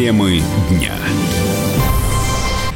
[0.00, 0.94] Темы дня.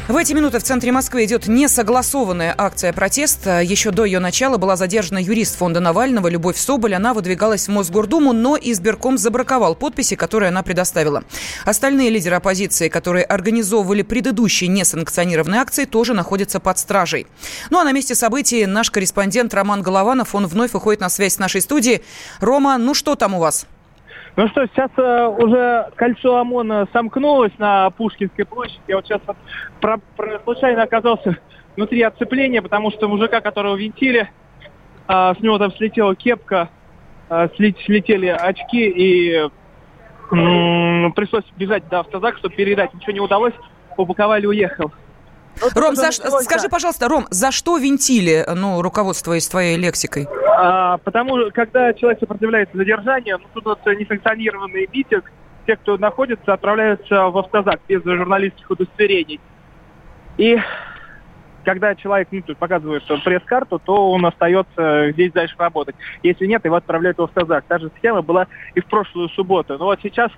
[0.09, 3.63] В эти минуты в центре Москвы идет несогласованная акция протеста.
[3.63, 6.95] Еще до ее начала была задержана юрист фонда Навального Любовь Соболь.
[6.95, 11.25] Она выдвигалась в Мосгордуму, но избирком забраковал подписи, которые она предоставила.
[11.65, 17.27] Остальные лидеры оппозиции, которые организовывали предыдущие несанкционированные акции, тоже находятся под стражей.
[17.71, 21.39] Ну а на месте событий наш корреспондент Роман Голованов, он вновь выходит на связь с
[21.39, 22.03] нашей студией.
[22.41, 23.67] Рома, ну что там у вас?
[24.37, 28.81] Ну что, сейчас э, уже кольцо ОМОНа сомкнулось на Пушкинской площади.
[28.89, 29.37] Я вот сейчас вот
[29.81, 31.39] про, про, случайно оказался
[31.77, 34.29] внутри отцепления, потому что мужика, которого винтили,
[35.09, 36.69] э, с него там слетела кепка,
[37.31, 42.93] э, слетели очки, и э, пришлось бежать до автозака, чтобы передать.
[42.93, 43.55] Ничего не удалось,
[43.97, 44.91] упаковали, уехал.
[45.61, 50.27] Ну, Ром, за, скажи, пожалуйста, Ром, за что винтили, ну, руководствуясь твоей лексикой?
[50.57, 55.31] А, потому когда человек сопротивляется задержанию, ну, тут вот несанкционированный митинг,
[55.67, 59.41] те, кто находится, отправляются в автозак без журналистских удостоверений.
[60.37, 60.59] И
[61.65, 65.97] когда человек ну, тут показывает пресс-карту, то он остается здесь дальше работать.
[66.23, 67.65] Если нет, его отправляют в автозак.
[67.67, 69.79] Та же схема была и в прошлую субботу.
[69.79, 70.31] Но вот сейчас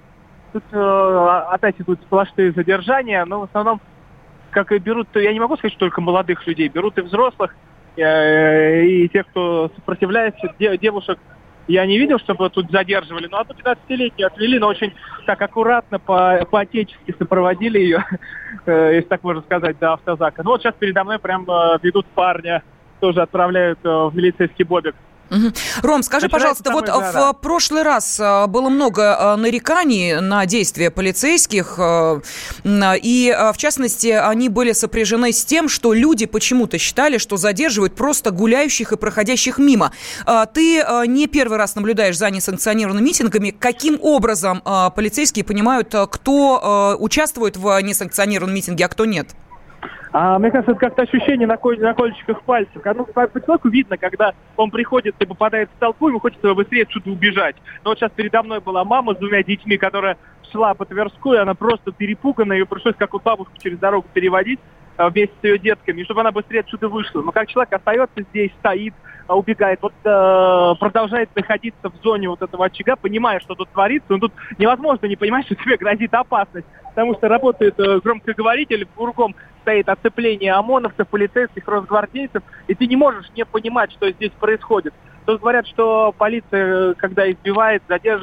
[0.52, 3.80] тут э, опять идут сплошные задержания, но в основном
[4.50, 7.65] как и берут, я не могу сказать, что только молодых людей, берут и взрослых, э,
[7.96, 11.18] и тех, кто сопротивляется, девушек
[11.68, 14.94] я не видел, чтобы тут задерживали, но одну 15-летнюю отвели, но очень
[15.26, 18.04] так аккуратно, по, по-отечески сопроводили ее,
[18.66, 20.42] э, если так можно сказать, до автозака.
[20.44, 22.62] Ну вот сейчас передо мной прям э, ведут парня,
[23.00, 24.94] тоже отправляют в милицейский бобик.
[25.30, 25.52] Угу.
[25.82, 31.78] Ром, скажи, пожалуйста, вот в прошлый раз а, было много а, нареканий на действия полицейских,
[31.78, 38.30] и, в частности, они были сопряжены с тем, что люди почему-то считали, что задерживают просто
[38.30, 39.92] гуляющих и проходящих мимо.
[40.54, 43.50] Ты не первый раз наблюдаешь за несанкционированными митингами.
[43.50, 44.62] Каким образом
[44.94, 49.28] полицейские понимают, кто участвует в несанкционированном митинге, а кто нет?
[50.18, 52.80] А мне кажется, это как-то ощущение на, на кончиках пальцев.
[52.82, 56.84] Ну, по, по человеку видно, когда он приходит и попадает в толпу, ему хочется быстрее
[56.84, 57.54] отсюда убежать.
[57.84, 60.16] Но вот сейчас передо мной была мама с двумя детьми, которая
[60.50, 64.58] шла по Тверскую, она просто перепугана, ее пришлось как вот бабушку через дорогу переводить
[64.98, 67.22] вместе с ее детками, чтобы она быстрее отсюда вышла.
[67.22, 68.94] Но как человек остается здесь, стоит,
[69.28, 74.06] а, убегает, вот э, продолжает находиться в зоне вот этого очага, понимая, что тут творится,
[74.08, 79.34] но тут невозможно не понимать, что тебе грозит опасность, потому что работает э, громкоговоритель, кругом
[79.62, 84.94] стоит оцепление ОМОНовцев, полицейских, росгвардейцев, и ты не можешь не понимать, что здесь происходит.
[85.24, 88.22] Тут говорят, что полиция, когда избивает задерж...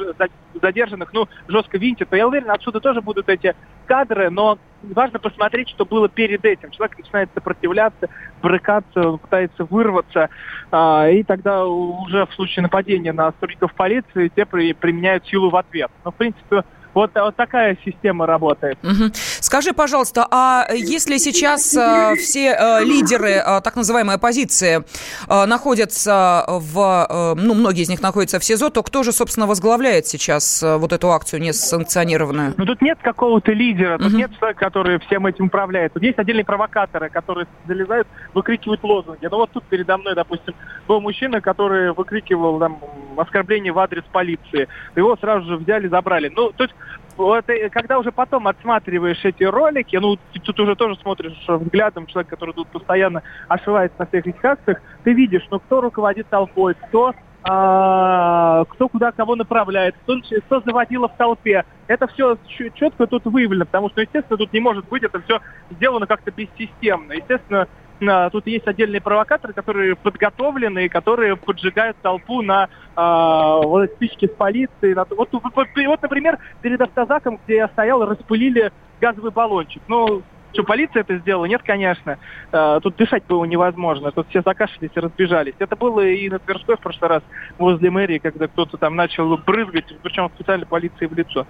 [0.54, 5.68] задержанных, ну, жестко винтит, то я уверен, отсюда тоже будут эти кадры, но важно посмотреть,
[5.68, 6.70] что было перед этим.
[6.70, 8.08] Человек начинает сопротивляться,
[8.42, 10.28] брыкаться, пытается вырваться,
[10.70, 15.90] а, и тогда уже в случае нападения на сотрудников полиции те применяют силу в ответ.
[16.04, 18.78] Но, в принципе, вот, вот такая система работает.
[18.82, 19.12] Угу.
[19.44, 24.82] Скажи, пожалуйста, а если сейчас э, все э, лидеры э, так называемой оппозиции
[25.28, 29.46] э, находятся в, э, ну, многие из них находятся в СИЗО, то кто же, собственно,
[29.46, 32.54] возглавляет сейчас э, вот эту акцию несанкционированную?
[32.56, 34.16] Ну, тут нет какого-то лидера, тут угу.
[34.16, 35.92] нет человека, который всем этим управляет.
[35.92, 39.26] Тут есть отдельные провокаторы, которые залезают, выкрикивают лозунги.
[39.30, 40.54] Ну, вот тут передо мной, допустим,
[40.88, 42.80] был мужчина, который выкрикивал там
[43.18, 44.68] оскорбление в адрес полиции.
[44.96, 46.32] Его сразу же взяли, забрали.
[46.34, 46.74] Ну, то есть
[47.16, 52.28] вот, когда уже потом отсматриваешь эти ролики, ну, ты тут уже тоже смотришь взглядом человек,
[52.28, 57.14] который тут постоянно ошивается на всех этих акциях, ты видишь, ну, кто руководит толпой, кто
[57.46, 60.16] а, кто куда кого направляет, кто,
[60.46, 61.64] кто заводила в толпе.
[61.88, 62.38] Это все
[62.74, 67.12] четко тут выявлено, потому что, естественно, тут не может быть это все сделано как-то бессистемно.
[67.12, 67.68] Естественно,
[68.00, 72.66] Тут есть отдельные провокаторы, которые подготовлены, которые поджигают толпу на э,
[72.96, 74.94] вот спички с полицией.
[74.94, 79.82] На, вот, вот, вот, например, перед автозаком, где я стоял, распылили газовый баллончик.
[79.88, 80.22] Ну,
[80.54, 81.44] что, полиция это сделала?
[81.46, 82.18] Нет, конечно.
[82.52, 84.12] А, тут дышать было невозможно.
[84.12, 85.54] Тут все закашлялись и разбежались.
[85.58, 87.22] Это было и на Тверской в прошлый раз
[87.58, 91.46] возле мэрии, когда кто-то там начал брызгать, причем специально полиции в лицо.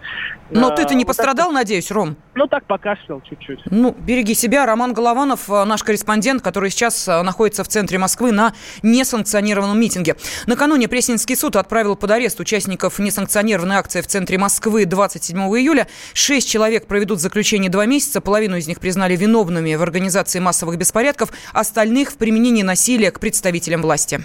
[0.50, 2.16] Но а, ты-то не вот пострадал, так, надеюсь, Ром?
[2.34, 3.60] Ну, так покашлял чуть-чуть.
[3.66, 4.64] Ну, береги себя.
[4.64, 10.16] Роман Голованов, э, наш корреспондент, который сейчас э, находится в центре Москвы на несанкционированном митинге.
[10.46, 15.86] Накануне Пресненский суд отправил под арест участников несанкционированной акции в центре Москвы 27 июля.
[16.14, 20.78] Шесть человек проведут заключение два месяца, половину из них признали признали виновными в организации массовых
[20.78, 24.20] беспорядков, остальных в применении насилия к представителям власти.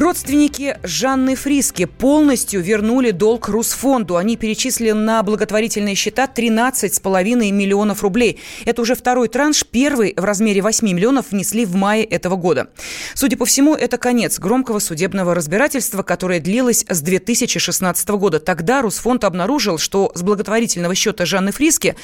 [0.00, 4.16] Родственники Жанны Фриски полностью вернули долг Русфонду.
[4.16, 8.38] Они перечислили на благотворительные счета 13,5 миллионов рублей.
[8.64, 9.62] Это уже второй транш.
[9.66, 12.70] Первый в размере 8 миллионов внесли в мае этого года.
[13.12, 18.40] Судя по всему, это конец громкого судебного разбирательства, которое длилось с 2016 года.
[18.40, 21.94] Тогда Русфонд обнаружил, что с благотворительного счета Жанны Фриски,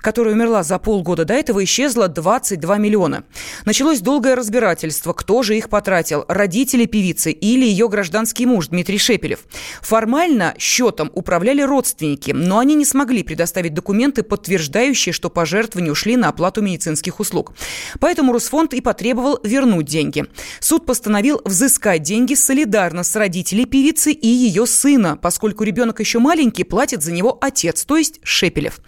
[0.00, 3.24] которая умерла за полгода до этого, исчезло 22 миллиона.
[3.66, 6.24] Началось долгое разбирательство, кто же их потратил.
[6.28, 9.40] Родители певицы или ее гражданский муж Дмитрий Шепелев.
[9.82, 16.28] Формально счетом управляли родственники, но они не смогли предоставить документы, подтверждающие, что пожертвования ушли на
[16.28, 17.52] оплату медицинских услуг.
[17.98, 20.24] Поэтому Русфонд и потребовал вернуть деньги.
[20.60, 26.62] Суд постановил взыскать деньги солидарно с родителей певицы и ее сына, поскольку ребенок еще маленький,
[26.62, 28.78] платит за него отец, то есть Шепелев.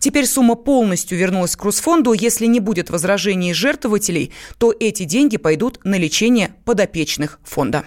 [0.00, 2.12] Теперь сумма полностью вернулась к Русфонду.
[2.12, 7.86] Если не будет возражений жертвователей, то эти деньги пойдут на лечение подопечных фонда.